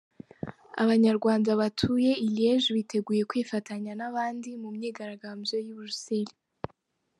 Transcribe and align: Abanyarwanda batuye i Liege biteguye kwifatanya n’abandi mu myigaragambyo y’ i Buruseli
Abanyarwanda 0.83 1.49
batuye 1.61 2.11
i 2.25 2.27
Liege 2.35 2.69
biteguye 2.77 3.21
kwifatanya 3.29 3.91
n’abandi 3.99 4.49
mu 4.61 4.69
myigaragambyo 4.75 5.55
y’ 5.63 5.67
i 5.71 5.73
Buruseli 5.75 6.33